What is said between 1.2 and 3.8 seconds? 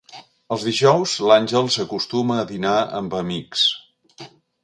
l'Àngels acostuma a dinar amb amics.